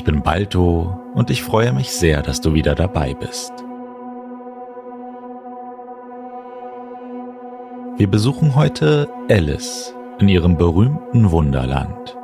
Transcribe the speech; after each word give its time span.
Ich 0.00 0.04
bin 0.04 0.22
Balto 0.22 0.98
und 1.12 1.28
ich 1.28 1.42
freue 1.42 1.74
mich 1.74 1.92
sehr, 1.92 2.22
dass 2.22 2.40
du 2.40 2.54
wieder 2.54 2.74
dabei 2.74 3.12
bist. 3.12 3.52
Wir 7.98 8.06
besuchen 8.06 8.54
heute 8.54 9.10
Alice 9.28 9.94
in 10.18 10.30
ihrem 10.30 10.56
berühmten 10.56 11.30
Wunderland. 11.30 12.16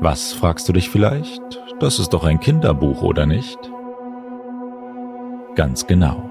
Was 0.00 0.32
fragst 0.32 0.70
du 0.70 0.72
dich 0.72 0.88
vielleicht? 0.88 1.42
Das 1.80 1.98
ist 1.98 2.14
doch 2.14 2.24
ein 2.24 2.40
Kinderbuch, 2.40 3.02
oder 3.02 3.26
nicht? 3.26 3.58
Ganz 5.54 5.86
genau. 5.86 6.30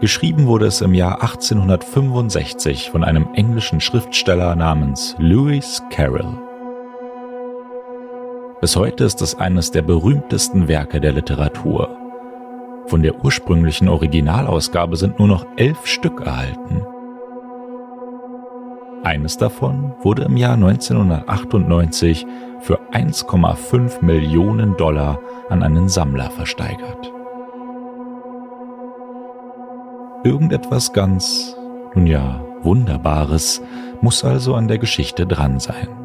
Geschrieben 0.00 0.48
wurde 0.48 0.66
es 0.66 0.80
im 0.80 0.94
Jahr 0.94 1.22
1865 1.22 2.90
von 2.90 3.04
einem 3.04 3.28
englischen 3.34 3.80
Schriftsteller 3.80 4.56
namens 4.56 5.14
Lewis 5.20 5.80
Carroll. 5.90 6.53
Bis 8.64 8.76
heute 8.76 9.04
ist 9.04 9.20
es 9.20 9.34
eines 9.34 9.72
der 9.72 9.82
berühmtesten 9.82 10.68
Werke 10.68 10.98
der 10.98 11.12
Literatur. 11.12 11.98
Von 12.86 13.02
der 13.02 13.22
ursprünglichen 13.22 13.90
Originalausgabe 13.90 14.96
sind 14.96 15.18
nur 15.18 15.28
noch 15.28 15.44
elf 15.56 15.86
Stück 15.86 16.22
erhalten. 16.22 16.80
Eines 19.02 19.36
davon 19.36 19.92
wurde 20.00 20.22
im 20.22 20.38
Jahr 20.38 20.54
1998 20.54 22.24
für 22.60 22.80
1,5 22.90 24.02
Millionen 24.02 24.78
Dollar 24.78 25.18
an 25.50 25.62
einen 25.62 25.90
Sammler 25.90 26.30
versteigert. 26.30 27.12
Irgendetwas 30.24 30.94
ganz, 30.94 31.54
nun 31.94 32.06
ja, 32.06 32.42
Wunderbares 32.62 33.60
muss 34.00 34.24
also 34.24 34.54
an 34.54 34.68
der 34.68 34.78
Geschichte 34.78 35.26
dran 35.26 35.60
sein. 35.60 36.03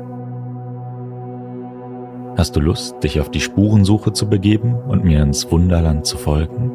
Hast 2.40 2.56
du 2.56 2.62
Lust, 2.62 3.04
dich 3.04 3.20
auf 3.20 3.30
die 3.30 3.42
Spurensuche 3.42 4.14
zu 4.14 4.30
begeben 4.30 4.74
und 4.88 5.04
mir 5.04 5.22
ins 5.22 5.52
Wunderland 5.52 6.06
zu 6.06 6.16
folgen? 6.16 6.72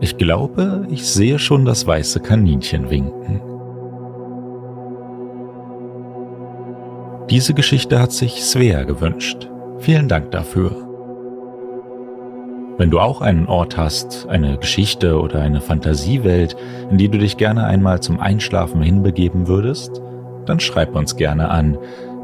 Ich 0.00 0.16
glaube, 0.16 0.86
ich 0.90 1.06
sehe 1.06 1.38
schon 1.38 1.66
das 1.66 1.86
weiße 1.86 2.20
Kaninchen 2.20 2.88
winken. 2.88 3.42
Diese 7.28 7.52
Geschichte 7.52 8.00
hat 8.00 8.12
sich 8.12 8.42
Svea 8.42 8.84
gewünscht. 8.84 9.50
Vielen 9.80 10.08
Dank 10.08 10.30
dafür. 10.30 10.70
Wenn 12.78 12.90
du 12.90 13.00
auch 13.00 13.20
einen 13.20 13.46
Ort 13.48 13.76
hast, 13.76 14.26
eine 14.30 14.56
Geschichte 14.56 15.20
oder 15.20 15.42
eine 15.42 15.60
Fantasiewelt, 15.60 16.56
in 16.90 16.96
die 16.96 17.10
du 17.10 17.18
dich 17.18 17.36
gerne 17.36 17.66
einmal 17.66 18.00
zum 18.00 18.18
Einschlafen 18.18 18.80
hinbegeben 18.80 19.46
würdest, 19.46 20.00
dann 20.46 20.58
schreib 20.58 20.96
uns 20.96 21.16
gerne 21.16 21.50
an 21.50 21.76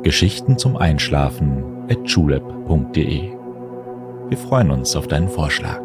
Geschichten 0.03 0.57
zum 0.57 0.79
Einschlafen 0.79 1.80
julep.de. 2.05 3.33
Wir 4.29 4.39
freuen 4.39 4.71
uns 4.71 4.95
auf 4.95 5.09
deinen 5.09 5.29
Vorschlag. 5.29 5.81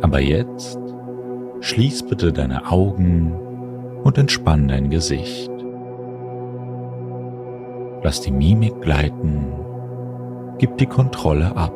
Aber 0.00 0.20
jetzt 0.20 0.78
schließ 1.60 2.02
bitte 2.04 2.32
deine 2.32 2.70
Augen 2.70 3.32
und 4.02 4.18
entspann 4.18 4.68
dein 4.68 4.90
Gesicht. 4.90 5.50
Lass 8.02 8.20
die 8.20 8.32
Mimik 8.32 8.80
gleiten, 8.80 9.46
gib 10.58 10.76
die 10.78 10.86
Kontrolle 10.86 11.56
ab. 11.56 11.72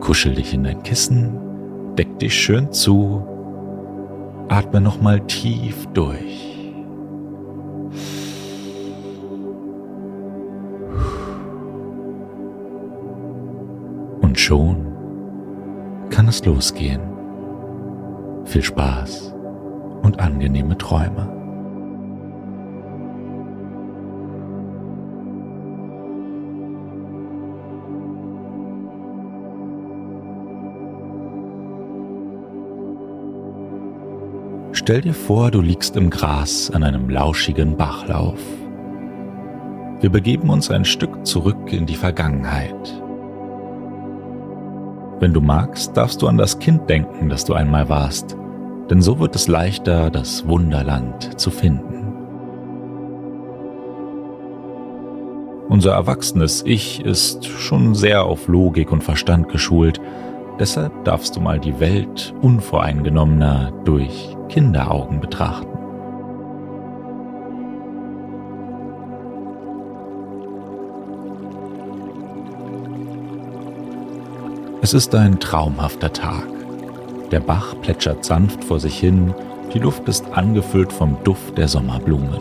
Kuschel 0.00 0.34
dich 0.34 0.52
in 0.52 0.64
dein 0.64 0.82
Kissen, 0.82 1.94
deck 1.96 2.18
dich 2.18 2.34
schön 2.34 2.70
zu, 2.70 3.22
atme 4.48 4.80
nochmal 4.80 5.20
tief 5.20 5.86
durch. 5.94 6.45
Schon 14.46 14.86
kann 16.08 16.28
es 16.28 16.44
losgehen. 16.44 17.00
Viel 18.44 18.62
Spaß 18.62 19.34
und 20.02 20.20
angenehme 20.20 20.78
Träume. 20.78 21.32
Stell 34.70 35.00
dir 35.00 35.14
vor, 35.14 35.50
du 35.50 35.60
liegst 35.60 35.96
im 35.96 36.08
Gras 36.10 36.70
an 36.70 36.84
einem 36.84 37.10
lauschigen 37.10 37.76
Bachlauf. 37.76 38.38
Wir 40.00 40.10
begeben 40.10 40.50
uns 40.50 40.70
ein 40.70 40.84
Stück 40.84 41.26
zurück 41.26 41.72
in 41.72 41.86
die 41.86 41.96
Vergangenheit. 41.96 43.02
Wenn 45.18 45.32
du 45.32 45.40
magst, 45.40 45.96
darfst 45.96 46.20
du 46.20 46.28
an 46.28 46.36
das 46.36 46.58
Kind 46.58 46.90
denken, 46.90 47.30
das 47.30 47.46
du 47.46 47.54
einmal 47.54 47.88
warst, 47.88 48.36
denn 48.90 49.00
so 49.00 49.18
wird 49.18 49.34
es 49.34 49.48
leichter, 49.48 50.10
das 50.10 50.46
Wunderland 50.46 51.40
zu 51.40 51.50
finden. 51.50 52.12
Unser 55.70 55.92
erwachsenes 55.92 56.62
Ich 56.66 57.04
ist 57.04 57.46
schon 57.46 57.94
sehr 57.94 58.24
auf 58.24 58.46
Logik 58.46 58.92
und 58.92 59.02
Verstand 59.02 59.48
geschult, 59.48 60.00
deshalb 60.60 61.04
darfst 61.04 61.34
du 61.34 61.40
mal 61.40 61.58
die 61.58 61.80
Welt 61.80 62.34
unvoreingenommener 62.42 63.72
durch 63.84 64.36
Kinderaugen 64.48 65.20
betrachten. 65.20 65.75
Es 74.86 74.94
ist 74.94 75.16
ein 75.16 75.40
traumhafter 75.40 76.12
Tag. 76.12 76.46
Der 77.32 77.40
Bach 77.40 77.74
plätschert 77.82 78.24
sanft 78.24 78.62
vor 78.62 78.78
sich 78.78 78.96
hin, 78.96 79.34
die 79.74 79.80
Luft 79.80 80.08
ist 80.08 80.24
angefüllt 80.32 80.92
vom 80.92 81.16
Duft 81.24 81.58
der 81.58 81.66
Sommerblumen. 81.66 82.40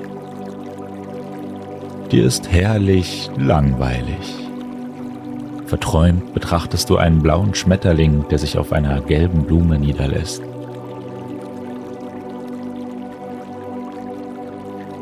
Dir 2.11 2.23
ist 2.23 2.51
herrlich 2.51 3.31
langweilig. 3.35 4.35
Verträumt 5.65 6.35
betrachtest 6.35 6.87
du 6.91 6.97
einen 6.97 7.23
blauen 7.23 7.55
Schmetterling, 7.55 8.27
der 8.29 8.37
sich 8.37 8.59
auf 8.59 8.71
einer 8.71 9.01
gelben 9.01 9.45
Blume 9.45 9.79
niederlässt. 9.79 10.43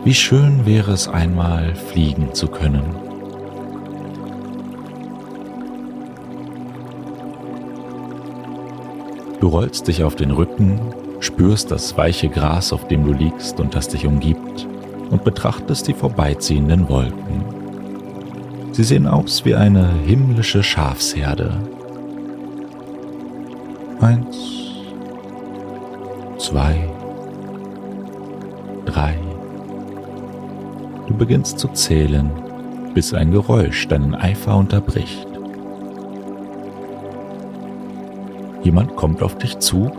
Wie 0.05 0.13
schön 0.13 0.65
wäre 0.65 0.93
es 0.93 1.09
einmal 1.09 1.75
fliegen 1.75 2.33
zu 2.33 2.47
können. 2.47 3.12
Du 9.43 9.49
rollst 9.49 9.89
dich 9.89 10.05
auf 10.05 10.15
den 10.15 10.31
Rücken, 10.31 10.79
spürst 11.19 11.69
das 11.69 11.97
weiche 11.97 12.29
Gras, 12.29 12.71
auf 12.71 12.87
dem 12.87 13.03
du 13.03 13.11
liegst 13.11 13.59
und 13.59 13.75
das 13.75 13.89
dich 13.89 14.07
umgibt, 14.07 14.65
und 15.09 15.25
betrachtest 15.25 15.85
die 15.85 15.93
vorbeiziehenden 15.93 16.87
Wolken. 16.87 17.43
Sie 18.71 18.85
sehen 18.85 19.05
aus 19.05 19.43
wie 19.43 19.53
eine 19.53 19.91
himmlische 20.05 20.63
Schafsherde. 20.63 21.59
Eins, 23.99 24.37
zwei, 26.37 26.89
drei. 28.85 29.17
Du 31.07 31.17
beginnst 31.17 31.59
zu 31.59 31.67
zählen, 31.67 32.31
bis 32.93 33.13
ein 33.13 33.31
Geräusch 33.31 33.89
deinen 33.89 34.15
Eifer 34.15 34.55
unterbricht. 34.55 35.32
Jemand 38.63 38.95
kommt 38.95 39.21
auf 39.21 39.37
dich 39.37 39.59
zu 39.59 39.91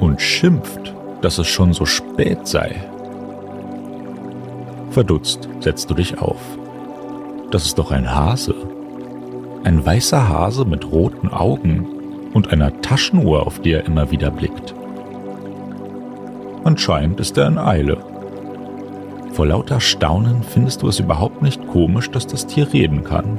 und 0.00 0.20
schimpft, 0.20 0.94
dass 1.20 1.38
es 1.38 1.46
schon 1.46 1.72
so 1.72 1.84
spät 1.84 2.46
sei. 2.46 2.76
Verdutzt 4.90 5.48
setzt 5.60 5.90
du 5.90 5.94
dich 5.94 6.18
auf. 6.18 6.40
Das 7.50 7.66
ist 7.66 7.78
doch 7.78 7.90
ein 7.90 8.14
Hase. 8.14 8.54
Ein 9.64 9.84
weißer 9.84 10.28
Hase 10.28 10.64
mit 10.64 10.90
roten 10.90 11.28
Augen 11.28 11.86
und 12.32 12.52
einer 12.52 12.80
Taschenuhr, 12.80 13.46
auf 13.46 13.60
die 13.60 13.72
er 13.72 13.86
immer 13.86 14.10
wieder 14.10 14.30
blickt. 14.30 14.74
Anscheinend 16.64 17.20
ist 17.20 17.36
er 17.38 17.48
in 17.48 17.58
Eile, 17.58 17.98
Vor 19.32 19.46
lauter 19.46 19.80
Staunen 19.80 20.42
findest 20.42 20.82
du 20.82 20.88
es 20.88 21.00
überhaupt 21.00 21.40
nicht 21.40 21.66
komisch, 21.68 22.10
dass 22.10 22.26
das 22.26 22.46
Tier 22.46 22.70
reden 22.72 23.02
kann. 23.02 23.38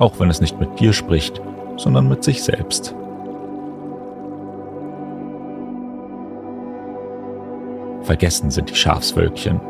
Auch 0.00 0.18
wenn 0.18 0.30
es 0.30 0.40
nicht 0.40 0.58
mit 0.58 0.80
dir 0.80 0.92
spricht, 0.92 1.40
sondern 1.76 2.08
mit 2.08 2.24
sich 2.24 2.42
selbst. 2.42 2.94
Vergessen 8.06 8.52
sind 8.52 8.70
die 8.70 8.76
Schafswölkchen. 8.76 9.60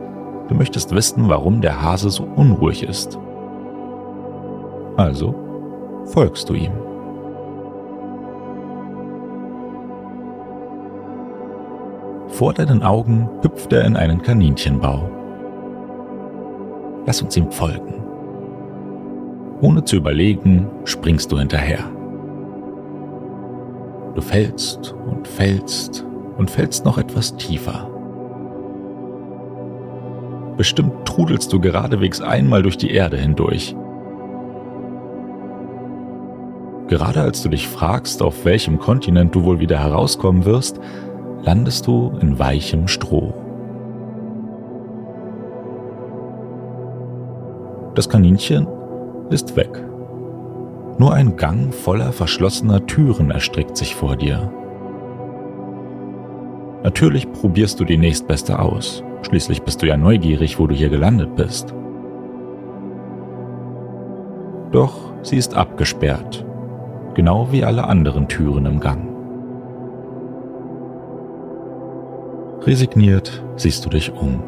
Du 0.48 0.54
möchtest 0.54 0.94
wissen, 0.94 1.26
warum 1.30 1.62
der 1.62 1.82
Hase 1.82 2.10
so 2.10 2.22
unruhig 2.22 2.82
ist. 2.82 3.18
Also 4.98 5.34
folgst 6.04 6.50
du 6.50 6.54
ihm. 6.54 6.72
Vor 12.28 12.52
deinen 12.52 12.82
Augen 12.82 13.30
hüpft 13.40 13.72
er 13.72 13.86
in 13.86 13.96
einen 13.96 14.20
Kaninchenbau. 14.20 15.10
Lass 17.06 17.22
uns 17.22 17.38
ihm 17.38 17.50
folgen. 17.50 17.94
Ohne 19.62 19.82
zu 19.82 19.96
überlegen, 19.96 20.68
springst 20.84 21.32
du 21.32 21.38
hinterher. 21.38 21.84
Du 24.14 24.20
fällst 24.20 24.94
und 25.06 25.26
fällst 25.26 26.04
und 26.36 26.50
fällst 26.50 26.84
noch 26.84 26.98
etwas 26.98 27.34
tiefer. 27.36 27.95
Bestimmt 30.56 31.04
trudelst 31.04 31.52
du 31.52 31.60
geradewegs 31.60 32.20
einmal 32.20 32.62
durch 32.62 32.78
die 32.78 32.90
Erde 32.90 33.16
hindurch. 33.16 33.76
Gerade 36.88 37.20
als 37.20 37.42
du 37.42 37.48
dich 37.48 37.68
fragst, 37.68 38.22
auf 38.22 38.44
welchem 38.44 38.78
Kontinent 38.78 39.34
du 39.34 39.44
wohl 39.44 39.58
wieder 39.58 39.78
herauskommen 39.78 40.44
wirst, 40.44 40.80
landest 41.42 41.86
du 41.86 42.12
in 42.20 42.38
weichem 42.38 42.88
Stroh. 42.88 43.34
Das 47.94 48.08
Kaninchen 48.08 48.66
ist 49.30 49.56
weg. 49.56 49.82
Nur 50.98 51.12
ein 51.12 51.36
Gang 51.36 51.74
voller 51.74 52.12
verschlossener 52.12 52.86
Türen 52.86 53.30
erstreckt 53.30 53.76
sich 53.76 53.94
vor 53.94 54.16
dir. 54.16 54.50
Natürlich 56.84 57.30
probierst 57.32 57.80
du 57.80 57.84
die 57.84 57.98
nächstbeste 57.98 58.58
aus. 58.58 59.02
Schließlich 59.22 59.62
bist 59.62 59.82
du 59.82 59.86
ja 59.86 59.96
neugierig, 59.96 60.58
wo 60.58 60.66
du 60.66 60.74
hier 60.74 60.88
gelandet 60.88 61.34
bist. 61.36 61.74
Doch 64.72 65.12
sie 65.22 65.36
ist 65.36 65.54
abgesperrt, 65.54 66.44
genau 67.14 67.50
wie 67.50 67.64
alle 67.64 67.84
anderen 67.84 68.28
Türen 68.28 68.66
im 68.66 68.80
Gang. 68.80 69.08
Resigniert 72.62 73.44
siehst 73.56 73.84
du 73.84 73.88
dich 73.88 74.12
um. 74.12 74.42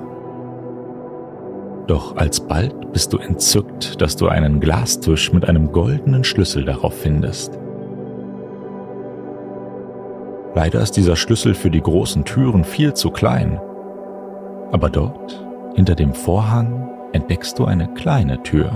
Doch 1.87 2.17
alsbald 2.17 2.93
bist 2.93 3.13
du 3.13 3.19
entzückt, 3.19 4.03
dass 4.03 4.17
du 4.17 4.29
einen 4.29 4.61
Glastisch 4.61 5.33
mit 5.33 5.49
einem 5.49 5.73
goldenen 5.73 6.25
Schlüssel 6.25 6.65
darauf 6.65 6.95
findest. 6.95 7.59
Leider 10.55 10.81
ist 10.81 10.97
dieser 10.97 11.17
Schlüssel 11.17 11.55
für 11.55 11.71
die 11.71 11.81
großen 11.81 12.25
Türen 12.25 12.65
viel 12.65 12.93
zu 12.93 13.11
klein. 13.11 13.61
Aber 14.71 14.91
dort, 14.91 15.45
hinter 15.75 15.95
dem 15.95 16.13
Vorhang, 16.13 16.91
entdeckst 17.13 17.59
du 17.59 17.65
eine 17.65 17.89
kleine 17.95 18.43
Tür. 18.43 18.71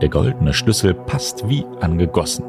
Der 0.00 0.08
goldene 0.08 0.52
Schlüssel 0.52 0.94
passt 0.94 1.48
wie 1.48 1.64
angegossen. 1.80 2.44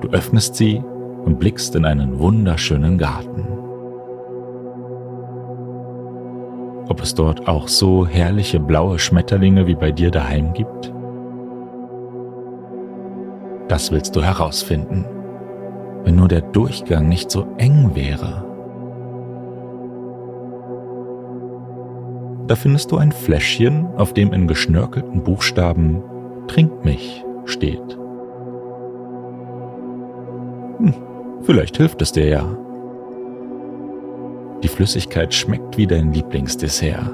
Du 0.00 0.08
öffnest 0.12 0.54
sie 0.54 0.82
und 1.24 1.38
blickst 1.38 1.74
in 1.74 1.84
einen 1.84 2.18
wunderschönen 2.18 2.96
Garten. 2.96 3.46
Ob 6.88 7.00
es 7.00 7.14
dort 7.14 7.48
auch 7.48 7.68
so 7.68 8.06
herrliche 8.06 8.60
blaue 8.60 8.98
Schmetterlinge 8.98 9.66
wie 9.66 9.74
bei 9.74 9.90
dir 9.90 10.10
daheim 10.10 10.52
gibt? 10.52 10.92
Das 13.68 13.92
willst 13.92 14.16
du 14.16 14.22
herausfinden, 14.22 15.04
wenn 16.04 16.16
nur 16.16 16.28
der 16.28 16.40
Durchgang 16.40 17.08
nicht 17.08 17.30
so 17.30 17.46
eng 17.58 17.92
wäre. 17.94 18.44
Da 22.46 22.56
findest 22.56 22.90
du 22.90 22.96
ein 22.96 23.12
Fläschchen, 23.12 23.86
auf 23.96 24.12
dem 24.12 24.32
in 24.32 24.48
geschnörkelten 24.48 25.22
Buchstaben 25.22 26.02
Trink 26.48 26.84
mich 26.84 27.24
steht. 27.44 27.96
Hm, 30.78 30.94
Vielleicht 31.42 31.76
hilft 31.78 32.02
es 32.02 32.12
dir 32.12 32.28
ja. 32.28 32.44
Die 34.62 34.68
Flüssigkeit 34.68 35.32
schmeckt 35.32 35.78
wie 35.78 35.86
dein 35.86 36.12
Lieblingsdessert. 36.12 37.10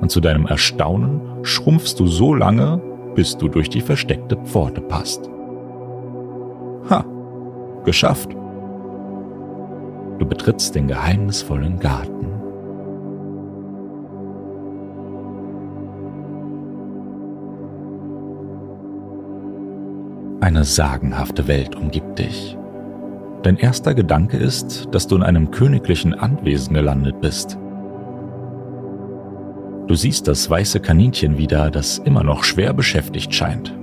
Und 0.00 0.10
zu 0.10 0.20
deinem 0.20 0.46
Erstaunen 0.46 1.20
schrumpfst 1.42 1.94
du 1.98 2.06
so 2.06 2.34
lange, 2.34 2.80
bis 3.14 3.36
du 3.36 3.48
durch 3.48 3.70
die 3.70 3.80
versteckte 3.80 4.36
Pforte 4.36 4.80
passt. 4.80 5.30
Ha, 6.90 7.04
geschafft. 7.84 8.30
Du 10.18 10.26
betrittst 10.26 10.74
den 10.74 10.88
geheimnisvollen 10.88 11.78
Garten. 11.78 12.26
Eine 20.40 20.64
sagenhafte 20.64 21.46
Welt 21.48 21.76
umgibt 21.76 22.18
dich. 22.18 22.56
Dein 23.42 23.56
erster 23.56 23.94
Gedanke 23.94 24.36
ist, 24.36 24.88
dass 24.92 25.06
du 25.06 25.16
in 25.16 25.22
einem 25.22 25.50
königlichen 25.50 26.14
Anwesen 26.14 26.74
gelandet 26.74 27.20
bist. 27.20 27.58
Du 29.88 29.94
siehst 29.94 30.28
das 30.28 30.48
weiße 30.48 30.80
Kaninchen 30.80 31.38
wieder, 31.38 31.70
das 31.70 31.98
immer 31.98 32.22
noch 32.22 32.44
schwer 32.44 32.72
beschäftigt 32.72 33.34
scheint. 33.34 33.74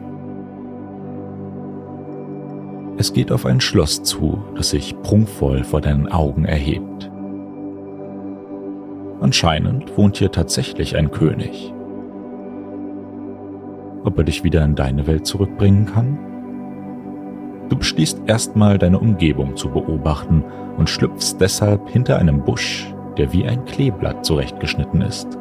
Es 3.00 3.14
geht 3.14 3.32
auf 3.32 3.46
ein 3.46 3.62
Schloss 3.62 4.04
zu, 4.04 4.44
das 4.56 4.72
sich 4.72 4.94
prunkvoll 5.04 5.64
vor 5.64 5.80
deinen 5.80 6.12
Augen 6.12 6.44
erhebt. 6.44 7.10
Anscheinend 9.22 9.98
wohnt 9.98 10.18
hier 10.18 10.34
tatsächlich 10.34 10.98
ein 10.98 11.10
König. 11.10 11.74
Ob 14.04 14.18
er 14.18 14.26
dich 14.26 14.44
wieder 14.44 14.66
in 14.66 14.76
deine 14.76 15.08
Welt 15.08 15.26
zurückbringen 15.26 15.86
kann? 15.86 16.20
Du 17.70 17.78
beschließt 17.78 18.24
erstmal 18.28 18.78
deine 18.78 19.00
Umgebung 19.00 19.56
zu 19.56 19.70
beobachten 19.70 20.44
und 20.78 20.90
schlüpfst 20.90 21.38
deshalb 21.40 21.90
hinter 21.90 22.18
einem 22.18 22.44
Busch, 22.44 22.94
der 23.18 23.32
wie 23.32 23.46
ein 23.46 23.64
Kleeblatt 23.64 24.26
zurechtgeschnitten 24.26 25.02
ist. 25.04 25.39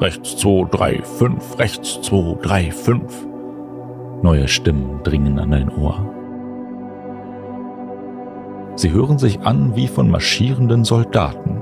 Rechts 0.00 0.36
2, 0.36 0.68
3, 0.70 1.02
5, 1.02 1.58
rechts 1.58 2.00
2, 2.02 2.38
3, 2.40 2.70
5. 2.70 3.26
Neue 4.22 4.46
Stimmen 4.46 5.02
dringen 5.02 5.40
an 5.40 5.50
dein 5.50 5.68
Ohr. 5.70 6.14
Sie 8.76 8.92
hören 8.92 9.18
sich 9.18 9.40
an 9.40 9.74
wie 9.74 9.88
von 9.88 10.08
marschierenden 10.08 10.84
Soldaten. 10.84 11.60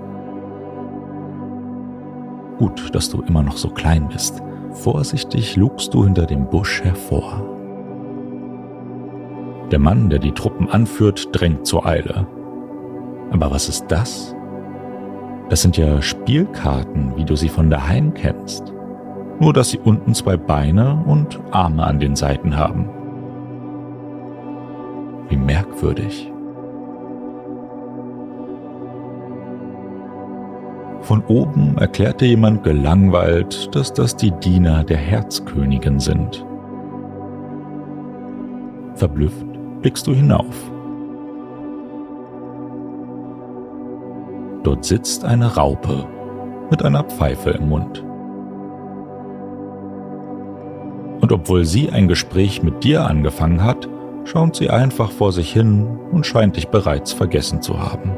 Gut, 2.58 2.94
dass 2.94 3.08
du 3.08 3.22
immer 3.22 3.42
noch 3.42 3.56
so 3.56 3.70
klein 3.70 4.08
bist. 4.08 4.42
Vorsichtig 4.70 5.56
lugst 5.56 5.94
du 5.94 6.04
hinter 6.04 6.26
dem 6.26 6.44
Busch 6.44 6.82
hervor. 6.82 7.42
Der 9.70 9.78
Mann, 9.78 10.10
der 10.10 10.18
die 10.18 10.32
Truppen 10.32 10.68
anführt, 10.68 11.28
drängt 11.32 11.66
zur 11.66 11.86
Eile. 11.86 12.26
Aber 13.30 13.50
was 13.50 13.70
ist 13.70 13.86
das? 13.88 14.35
Das 15.48 15.62
sind 15.62 15.76
ja 15.76 16.02
Spielkarten, 16.02 17.16
wie 17.16 17.24
du 17.24 17.36
sie 17.36 17.48
von 17.48 17.70
daheim 17.70 18.14
kennst. 18.14 18.72
Nur 19.38 19.52
dass 19.52 19.70
sie 19.70 19.78
unten 19.78 20.14
zwei 20.14 20.36
Beine 20.36 21.02
und 21.06 21.38
Arme 21.52 21.84
an 21.84 22.00
den 22.00 22.16
Seiten 22.16 22.56
haben. 22.56 22.88
Wie 25.28 25.36
merkwürdig. 25.36 26.32
Von 31.02 31.22
oben 31.28 31.78
erklärte 31.78 32.26
jemand 32.26 32.64
gelangweilt, 32.64 33.72
dass 33.76 33.92
das 33.92 34.16
die 34.16 34.32
Diener 34.32 34.82
der 34.82 34.96
Herzkönigin 34.96 36.00
sind. 36.00 36.44
Verblüfft 38.96 39.46
blickst 39.82 40.06
du 40.08 40.14
hinauf. 40.14 40.72
Dort 44.66 44.84
sitzt 44.84 45.24
eine 45.24 45.54
Raupe 45.54 46.08
mit 46.70 46.84
einer 46.84 47.04
Pfeife 47.04 47.50
im 47.50 47.68
Mund. 47.68 48.04
Und 51.20 51.30
obwohl 51.30 51.64
sie 51.64 51.90
ein 51.90 52.08
Gespräch 52.08 52.64
mit 52.64 52.82
dir 52.82 53.06
angefangen 53.06 53.62
hat, 53.62 53.88
schaut 54.24 54.56
sie 54.56 54.68
einfach 54.68 55.12
vor 55.12 55.30
sich 55.30 55.52
hin 55.52 55.86
und 56.10 56.26
scheint 56.26 56.56
dich 56.56 56.66
bereits 56.66 57.12
vergessen 57.12 57.62
zu 57.62 57.78
haben. 57.78 58.10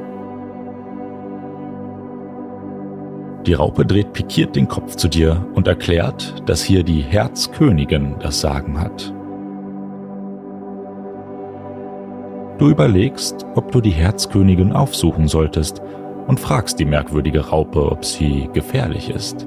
Die 3.44 3.52
Raupe 3.52 3.84
dreht 3.84 4.14
pikiert 4.14 4.56
den 4.56 4.68
Kopf 4.68 4.96
zu 4.96 5.08
dir 5.08 5.46
und 5.54 5.68
erklärt, 5.68 6.42
dass 6.46 6.62
hier 6.62 6.82
die 6.82 7.02
Herzkönigin 7.02 8.14
das 8.20 8.40
Sagen 8.40 8.80
hat. 8.80 9.12
Du 12.56 12.70
überlegst, 12.70 13.44
ob 13.54 13.70
du 13.70 13.82
die 13.82 13.90
Herzkönigin 13.90 14.72
aufsuchen 14.72 15.28
solltest 15.28 15.82
und 16.28 16.38
fragst 16.38 16.78
die 16.78 16.84
merkwürdige 16.84 17.48
Raupe, 17.48 17.90
ob 17.90 18.04
sie 18.04 18.48
gefährlich 18.52 19.10
ist. 19.10 19.46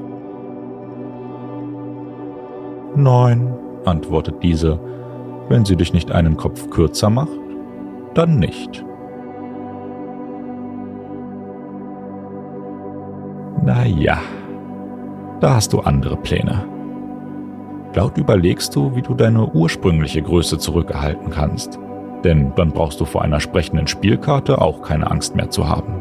Nein, 2.96 3.54
antwortet 3.86 4.44
diese, 4.44 4.80
wenn 5.48 5.64
sie 5.64 5.78
dich 5.78 5.94
nicht 5.94 6.12
einen 6.12 6.36
Kopf 6.36 6.70
kürzer 6.70 7.10
macht, 7.10 7.40
dann 8.16 8.40
nicht. 8.40 8.84
Na 13.64 13.86
ja, 13.86 14.18
da 15.40 15.56
hast 15.56 15.74
du 15.74 15.82
andere 15.82 16.18
Pläne. 16.18 16.66
Laut 17.94 18.18
überlegst 18.18 18.76
du, 18.76 18.96
wie 18.96 19.02
du 19.04 19.14
deine 19.14 19.46
ursprüngliche 19.46 20.22
Größe 20.22 20.58
zurückerhalten 20.58 21.30
kannst, 21.30 21.78
denn 22.24 22.54
dann 22.56 22.72
brauchst 22.72 23.00
du 23.00 23.06
vor 23.06 23.22
einer 23.22 23.40
sprechenden 23.40 23.86
Spielkarte 23.86 24.60
auch 24.62 24.82
keine 24.82 25.12
Angst 25.12 25.36
mehr 25.36 25.50
zu 25.50 25.68
haben. 25.68 26.01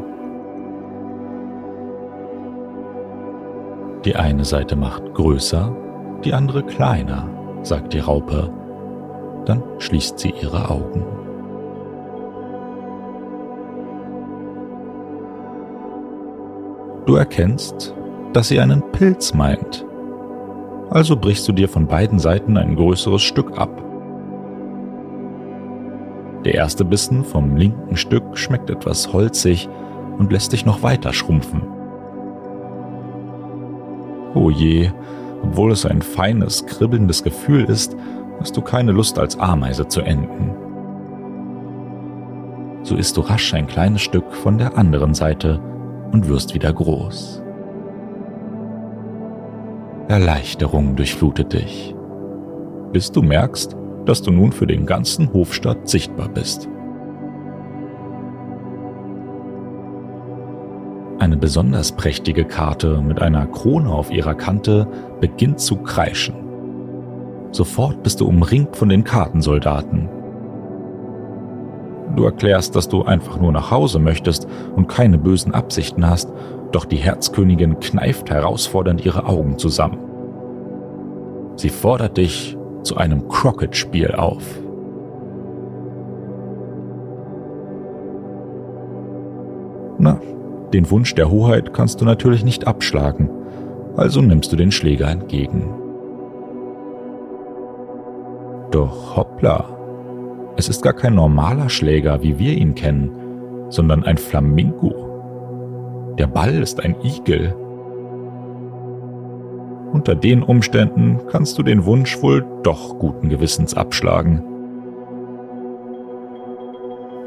Die 4.05 4.15
eine 4.15 4.45
Seite 4.45 4.75
macht 4.75 5.13
größer, 5.13 5.75
die 6.23 6.33
andere 6.33 6.63
kleiner, 6.63 7.29
sagt 7.61 7.93
die 7.93 7.99
Raupe. 7.99 8.51
Dann 9.45 9.61
schließt 9.77 10.17
sie 10.17 10.33
ihre 10.41 10.69
Augen. 10.69 11.05
Du 17.05 17.15
erkennst, 17.15 17.93
dass 18.33 18.47
sie 18.47 18.59
einen 18.59 18.81
Pilz 18.91 19.33
meint. 19.33 19.85
Also 20.89 21.15
brichst 21.15 21.47
du 21.47 21.51
dir 21.51 21.69
von 21.69 21.87
beiden 21.87 22.17
Seiten 22.17 22.57
ein 22.57 22.75
größeres 22.75 23.21
Stück 23.21 23.57
ab. 23.57 23.83
Der 26.43 26.55
erste 26.55 26.85
Bissen 26.85 27.23
vom 27.23 27.55
linken 27.55 27.97
Stück 27.97 28.35
schmeckt 28.35 28.71
etwas 28.71 29.13
holzig 29.13 29.69
und 30.17 30.31
lässt 30.31 30.53
dich 30.53 30.65
noch 30.65 30.81
weiter 30.81 31.13
schrumpfen. 31.13 31.80
Oh 34.33 34.49
je, 34.49 34.89
obwohl 35.43 35.71
es 35.71 35.85
ein 35.85 36.01
feines, 36.01 36.65
kribbelndes 36.65 37.23
Gefühl 37.23 37.65
ist, 37.65 37.95
hast 38.39 38.55
du 38.55 38.61
keine 38.61 38.91
Lust 38.91 39.19
als 39.19 39.39
Ameise 39.39 39.87
zu 39.87 40.01
enden. 40.01 40.55
So 42.83 42.95
isst 42.95 43.17
du 43.17 43.21
rasch 43.21 43.53
ein 43.53 43.67
kleines 43.67 44.01
Stück 44.01 44.33
von 44.33 44.57
der 44.57 44.77
anderen 44.77 45.13
Seite 45.13 45.59
und 46.11 46.27
wirst 46.27 46.53
wieder 46.53 46.73
groß. 46.73 47.43
Erleichterung 50.07 50.95
durchflutet 50.95 51.53
dich, 51.53 51.95
bis 52.91 53.11
du 53.11 53.21
merkst, 53.21 53.77
dass 54.05 54.21
du 54.21 54.31
nun 54.31 54.51
für 54.51 54.67
den 54.67 54.85
ganzen 54.85 55.31
Hofstadt 55.31 55.87
sichtbar 55.87 56.27
bist. 56.29 56.67
Eine 61.21 61.37
besonders 61.37 61.91
prächtige 61.91 62.45
Karte 62.45 62.99
mit 62.99 63.21
einer 63.21 63.45
Krone 63.45 63.91
auf 63.91 64.09
ihrer 64.09 64.33
Kante 64.33 64.87
beginnt 65.19 65.59
zu 65.59 65.75
kreischen. 65.75 66.33
Sofort 67.51 68.01
bist 68.01 68.21
du 68.21 68.27
umringt 68.27 68.75
von 68.75 68.89
den 68.89 69.03
Kartensoldaten. 69.03 70.09
Du 72.15 72.25
erklärst, 72.25 72.75
dass 72.75 72.89
du 72.89 73.03
einfach 73.03 73.39
nur 73.39 73.51
nach 73.51 73.69
Hause 73.69 73.99
möchtest 73.99 74.47
und 74.75 74.87
keine 74.87 75.19
bösen 75.19 75.53
Absichten 75.53 76.09
hast, 76.09 76.33
doch 76.71 76.85
die 76.85 76.97
Herzkönigin 76.97 77.79
kneift 77.79 78.31
herausfordernd 78.31 79.05
ihre 79.05 79.27
Augen 79.27 79.59
zusammen. 79.59 79.99
Sie 81.55 81.69
fordert 81.69 82.17
dich 82.17 82.57
zu 82.81 82.97
einem 82.97 83.27
Crockett-Spiel 83.27 84.15
auf. 84.15 84.43
Na, 89.99 90.19
den 90.73 90.89
Wunsch 90.89 91.15
der 91.15 91.29
Hoheit 91.29 91.73
kannst 91.73 92.01
du 92.01 92.05
natürlich 92.05 92.43
nicht 92.43 92.67
abschlagen, 92.67 93.29
also 93.95 94.21
nimmst 94.21 94.51
du 94.51 94.55
den 94.55 94.71
Schläger 94.71 95.09
entgegen. 95.09 95.69
Doch 98.71 99.17
hoppla, 99.17 99.65
es 100.55 100.69
ist 100.69 100.81
gar 100.81 100.93
kein 100.93 101.15
normaler 101.15 101.69
Schläger, 101.69 102.23
wie 102.23 102.39
wir 102.39 102.53
ihn 102.53 102.75
kennen, 102.75 103.11
sondern 103.69 104.03
ein 104.03 104.17
Flamingo. 104.17 106.13
Der 106.17 106.27
Ball 106.27 106.61
ist 106.61 106.79
ein 106.81 106.95
Igel. 107.03 107.55
Unter 109.91 110.15
den 110.15 110.43
Umständen 110.43 111.19
kannst 111.29 111.57
du 111.57 111.63
den 111.63 111.85
Wunsch 111.85 112.21
wohl 112.21 112.45
doch 112.63 112.97
guten 112.97 113.29
Gewissens 113.29 113.73
abschlagen. 113.73 114.50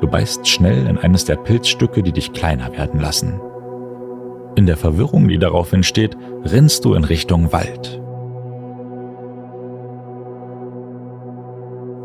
Du 0.04 0.10
beißt 0.10 0.46
schnell 0.46 0.86
in 0.86 0.98
eines 0.98 1.24
der 1.24 1.36
Pilzstücke, 1.36 2.02
die 2.02 2.12
dich 2.12 2.34
kleiner 2.34 2.70
werden 2.76 3.00
lassen. 3.00 3.40
In 4.54 4.66
der 4.66 4.76
Verwirrung, 4.76 5.28
die 5.28 5.38
darauf 5.38 5.72
entsteht, 5.72 6.14
rennst 6.44 6.84
du 6.84 6.92
in 6.92 7.04
Richtung 7.04 7.54
Wald. 7.54 8.02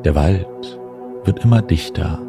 Der 0.06 0.16
Wald 0.16 0.80
wird 1.26 1.44
immer 1.44 1.62
dichter. 1.62 2.22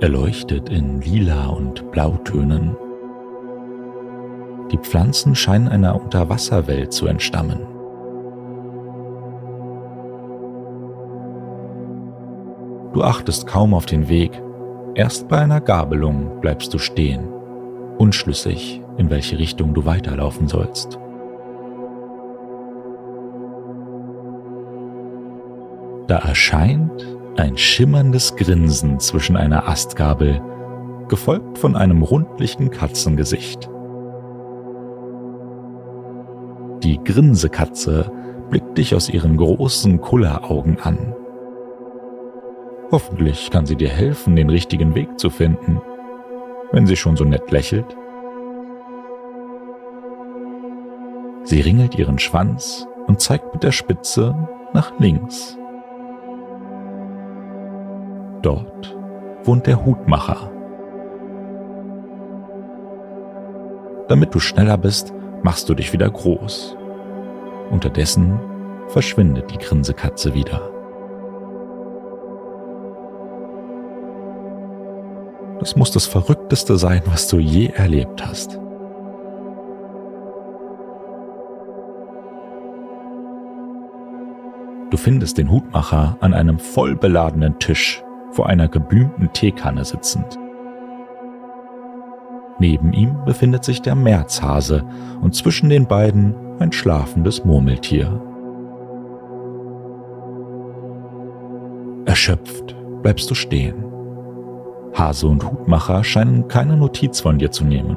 Er 0.00 0.08
leuchtet 0.08 0.70
in 0.70 1.02
lila 1.02 1.48
und 1.48 1.90
Blautönen. 1.90 2.78
Die 4.72 4.78
Pflanzen 4.78 5.34
scheinen 5.34 5.68
einer 5.68 6.00
Unterwasserwelt 6.00 6.94
zu 6.94 7.06
entstammen. 7.08 7.58
Du 12.92 13.04
achtest 13.04 13.46
kaum 13.46 13.72
auf 13.72 13.86
den 13.86 14.08
Weg. 14.08 14.32
Erst 14.96 15.28
bei 15.28 15.38
einer 15.38 15.60
Gabelung 15.60 16.40
bleibst 16.40 16.74
du 16.74 16.78
stehen, 16.78 17.28
unschlüssig, 17.98 18.82
in 18.96 19.10
welche 19.10 19.38
Richtung 19.38 19.74
du 19.74 19.84
weiterlaufen 19.84 20.48
sollst. 20.48 20.98
Da 26.08 26.16
erscheint 26.18 27.06
ein 27.36 27.56
schimmerndes 27.56 28.34
Grinsen 28.34 28.98
zwischen 28.98 29.36
einer 29.36 29.68
Astgabel, 29.68 30.42
gefolgt 31.06 31.58
von 31.58 31.76
einem 31.76 32.02
rundlichen 32.02 32.72
Katzengesicht. 32.72 33.70
Die 36.82 36.98
Grinsekatze 37.04 38.10
blickt 38.50 38.76
dich 38.76 38.96
aus 38.96 39.08
ihren 39.08 39.36
großen 39.36 40.00
Kulleraugen 40.00 40.80
an. 40.80 41.14
Hoffentlich 42.92 43.50
kann 43.50 43.66
sie 43.66 43.76
dir 43.76 43.88
helfen, 43.88 44.34
den 44.34 44.50
richtigen 44.50 44.94
Weg 44.96 45.18
zu 45.18 45.30
finden, 45.30 45.80
wenn 46.72 46.86
sie 46.86 46.96
schon 46.96 47.16
so 47.16 47.24
nett 47.24 47.50
lächelt. 47.50 47.96
Sie 51.44 51.60
ringelt 51.60 51.94
ihren 51.94 52.18
Schwanz 52.18 52.86
und 53.06 53.20
zeigt 53.20 53.52
mit 53.52 53.62
der 53.62 53.72
Spitze 53.72 54.34
nach 54.72 54.98
links. 54.98 55.56
Dort 58.42 58.96
wohnt 59.44 59.66
der 59.66 59.84
Hutmacher. 59.84 60.50
Damit 64.08 64.34
du 64.34 64.40
schneller 64.40 64.76
bist, 64.76 65.12
machst 65.42 65.68
du 65.68 65.74
dich 65.74 65.92
wieder 65.92 66.10
groß. 66.10 66.76
Unterdessen 67.70 68.40
verschwindet 68.88 69.52
die 69.52 69.58
Grinsekatze 69.58 70.34
wieder. 70.34 70.69
Das 75.60 75.76
muss 75.76 75.90
das 75.90 76.06
Verrückteste 76.06 76.78
sein, 76.78 77.02
was 77.04 77.28
du 77.28 77.38
je 77.38 77.66
erlebt 77.66 78.26
hast. 78.26 78.58
Du 84.90 84.96
findest 84.96 85.38
den 85.38 85.50
Hutmacher 85.50 86.16
an 86.20 86.34
einem 86.34 86.58
voll 86.58 86.96
beladenen 86.96 87.58
Tisch 87.58 88.02
vor 88.32 88.48
einer 88.48 88.68
geblümten 88.68 89.32
Teekanne 89.32 89.84
sitzend. 89.84 90.38
Neben 92.58 92.92
ihm 92.92 93.24
befindet 93.24 93.62
sich 93.62 93.82
der 93.82 93.94
Märzhase 93.94 94.84
und 95.20 95.34
zwischen 95.34 95.68
den 95.68 95.86
beiden 95.86 96.34
ein 96.58 96.72
schlafendes 96.72 97.44
Murmeltier. 97.44 98.20
Erschöpft 102.06 102.74
bleibst 103.02 103.30
du 103.30 103.34
stehen. 103.34 103.89
Hase 105.00 105.26
und 105.26 105.50
Hutmacher 105.50 106.04
scheinen 106.04 106.46
keine 106.46 106.76
Notiz 106.76 107.20
von 107.20 107.38
dir 107.38 107.50
zu 107.50 107.64
nehmen, 107.64 107.96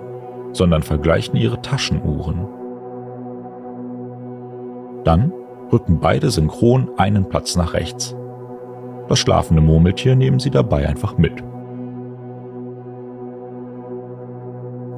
sondern 0.53 0.83
vergleichen 0.83 1.35
ihre 1.35 1.61
Taschenuhren. 1.61 2.47
Dann 5.03 5.33
rücken 5.69 5.99
beide 5.99 6.31
synchron 6.31 6.89
einen 6.97 7.27
Platz 7.27 7.57
nach 7.57 7.73
rechts. 7.73 8.15
Das 9.09 9.19
schlafende 9.19 9.61
Murmeltier 9.61 10.15
nehmen 10.15 10.39
sie 10.39 10.49
dabei 10.49 10.87
einfach 10.87 11.17
mit. 11.17 11.43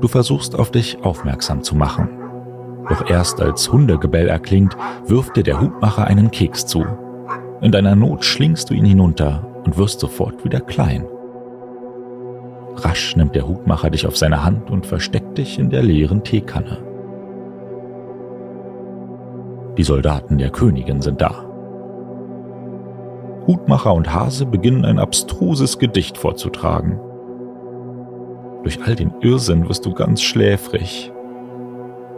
Du 0.01 0.07
versuchst 0.07 0.59
auf 0.59 0.69
dich 0.69 1.03
aufmerksam 1.03 1.63
zu 1.63 1.75
machen. 1.75 2.09
Doch 2.87 3.09
erst 3.09 3.41
als 3.41 3.71
Hundegebell 3.71 4.27
erklingt, 4.27 4.77
wirft 5.07 5.37
dir 5.37 5.43
der 5.43 5.59
Hutmacher 5.59 6.05
einen 6.05 6.29
Keks 6.29 6.67
zu. 6.67 6.85
In 7.61 7.71
deiner 7.71 7.95
Not 7.95 8.23
schlingst 8.23 8.69
du 8.69 8.75
ihn 8.75 8.85
hinunter 8.85 9.47
und 9.65 9.75
wirst 9.77 10.01
sofort 10.01 10.45
wieder 10.45 10.61
klein. 10.61 11.07
Rasch 12.77 13.15
nimmt 13.15 13.35
der 13.35 13.47
Hutmacher 13.47 13.89
dich 13.89 14.05
auf 14.05 14.17
seine 14.17 14.43
Hand 14.43 14.69
und 14.69 14.85
versteckt 14.85 15.37
dich 15.37 15.59
in 15.59 15.69
der 15.69 15.83
leeren 15.83 16.23
Teekanne. 16.23 16.77
Die 19.77 19.83
Soldaten 19.83 20.37
der 20.37 20.49
Königin 20.49 21.01
sind 21.01 21.21
da. 21.21 21.45
Hutmacher 23.47 23.93
und 23.93 24.13
Hase 24.13 24.45
beginnen 24.45 24.85
ein 24.85 24.99
abstruses 24.99 25.77
Gedicht 25.77 26.17
vorzutragen. 26.17 26.99
Durch 28.63 28.83
all 28.83 28.95
den 28.95 29.13
Irrsinn 29.21 29.69
wirst 29.69 29.85
du 29.85 29.93
ganz 29.93 30.21
schläfrig. 30.21 31.11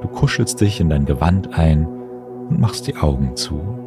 Du 0.01 0.07
kuschelst 0.07 0.61
dich 0.61 0.79
in 0.79 0.89
dein 0.89 1.05
Gewand 1.05 1.57
ein 1.57 1.85
und 1.85 2.59
machst 2.59 2.87
die 2.87 2.95
Augen 2.95 3.35
zu. 3.35 3.87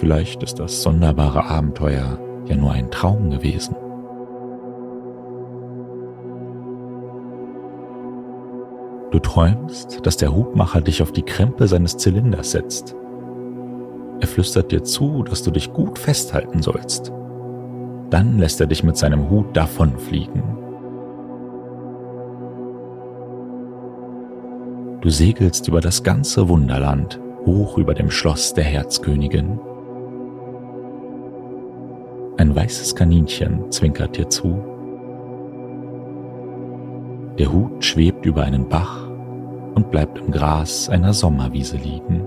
Vielleicht 0.00 0.42
ist 0.42 0.58
das 0.58 0.80
sonderbare 0.80 1.44
Abenteuer 1.44 2.18
ja 2.46 2.56
nur 2.56 2.72
ein 2.72 2.90
Traum 2.90 3.28
gewesen. 3.28 3.76
Du 9.10 9.18
träumst, 9.18 10.06
dass 10.06 10.16
der 10.16 10.34
Hutmacher 10.34 10.80
dich 10.80 11.02
auf 11.02 11.12
die 11.12 11.22
Krempe 11.22 11.68
seines 11.68 11.98
Zylinders 11.98 12.52
setzt. 12.52 12.96
Er 14.20 14.26
flüstert 14.26 14.72
dir 14.72 14.84
zu, 14.84 15.22
dass 15.22 15.42
du 15.42 15.50
dich 15.50 15.70
gut 15.74 15.98
festhalten 15.98 16.62
sollst. 16.62 17.12
Dann 18.08 18.38
lässt 18.38 18.58
er 18.58 18.68
dich 18.68 18.82
mit 18.82 18.96
seinem 18.96 19.28
Hut 19.28 19.54
davonfliegen. 19.54 20.42
Du 25.02 25.10
segelst 25.10 25.68
über 25.68 25.82
das 25.82 26.02
ganze 26.02 26.48
Wunderland, 26.48 27.20
hoch 27.44 27.76
über 27.76 27.92
dem 27.92 28.10
Schloss 28.10 28.54
der 28.54 28.64
Herzkönigin. 28.64 29.60
Ein 32.40 32.56
weißes 32.56 32.94
Kaninchen 32.94 33.70
zwinkert 33.70 34.16
dir 34.16 34.26
zu. 34.30 34.64
Der 37.38 37.52
Hut 37.52 37.84
schwebt 37.84 38.24
über 38.24 38.44
einen 38.44 38.66
Bach 38.66 39.06
und 39.74 39.90
bleibt 39.90 40.16
im 40.16 40.30
Gras 40.30 40.88
einer 40.88 41.12
Sommerwiese 41.12 41.76
liegen. 41.76 42.22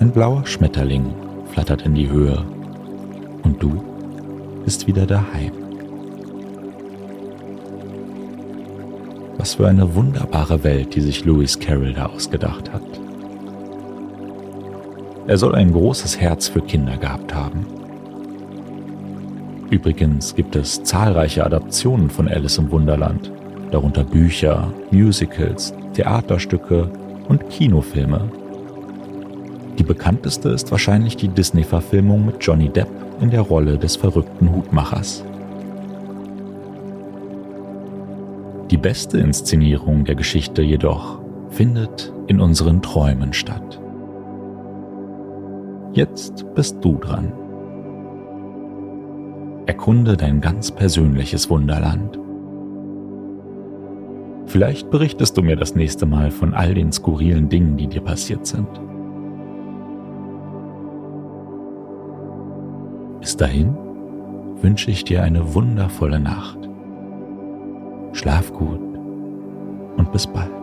Ein 0.00 0.10
blauer 0.12 0.46
Schmetterling 0.46 1.12
flattert 1.52 1.82
in 1.82 1.94
die 1.94 2.08
Höhe 2.08 2.42
und 3.42 3.62
du 3.62 3.84
bist 4.64 4.86
wieder 4.86 5.04
daheim. 5.04 5.63
Was 9.44 9.56
für 9.56 9.68
eine 9.68 9.94
wunderbare 9.94 10.64
Welt, 10.64 10.94
die 10.94 11.02
sich 11.02 11.26
Lewis 11.26 11.58
Carroll 11.58 11.92
da 11.92 12.06
ausgedacht 12.06 12.72
hat. 12.72 12.80
Er 15.26 15.36
soll 15.36 15.54
ein 15.54 15.70
großes 15.70 16.18
Herz 16.18 16.48
für 16.48 16.62
Kinder 16.62 16.96
gehabt 16.96 17.34
haben. 17.34 17.66
Übrigens 19.68 20.34
gibt 20.34 20.56
es 20.56 20.82
zahlreiche 20.82 21.44
Adaptionen 21.44 22.08
von 22.08 22.26
Alice 22.26 22.56
im 22.56 22.70
Wunderland, 22.70 23.30
darunter 23.70 24.02
Bücher, 24.02 24.72
Musicals, 24.90 25.74
Theaterstücke 25.92 26.90
und 27.28 27.50
Kinofilme. 27.50 28.22
Die 29.78 29.84
bekannteste 29.84 30.48
ist 30.48 30.70
wahrscheinlich 30.70 31.18
die 31.18 31.28
Disney-Verfilmung 31.28 32.24
mit 32.24 32.36
Johnny 32.40 32.70
Depp 32.70 32.88
in 33.20 33.30
der 33.30 33.42
Rolle 33.42 33.76
des 33.76 33.94
verrückten 33.94 34.54
Hutmachers. 34.54 35.22
Die 38.74 38.78
beste 38.78 39.18
Inszenierung 39.18 40.04
der 40.04 40.16
Geschichte 40.16 40.60
jedoch 40.60 41.20
findet 41.48 42.12
in 42.26 42.40
unseren 42.40 42.82
Träumen 42.82 43.32
statt. 43.32 43.80
Jetzt 45.92 46.44
bist 46.56 46.78
du 46.84 46.98
dran. 46.98 47.32
Erkunde 49.66 50.16
dein 50.16 50.40
ganz 50.40 50.72
persönliches 50.72 51.48
Wunderland. 51.50 52.18
Vielleicht 54.46 54.90
berichtest 54.90 55.36
du 55.36 55.42
mir 55.42 55.54
das 55.54 55.76
nächste 55.76 56.04
Mal 56.04 56.32
von 56.32 56.52
all 56.52 56.74
den 56.74 56.90
skurrilen 56.90 57.48
Dingen, 57.48 57.76
die 57.76 57.86
dir 57.86 58.02
passiert 58.02 58.44
sind. 58.44 58.66
Bis 63.20 63.36
dahin 63.36 63.76
wünsche 64.60 64.90
ich 64.90 65.04
dir 65.04 65.22
eine 65.22 65.54
wundervolle 65.54 66.18
Nacht. 66.18 66.63
Schlaf 68.14 68.52
gut 68.52 68.80
und 69.96 70.12
bis 70.12 70.24
bald. 70.26 70.53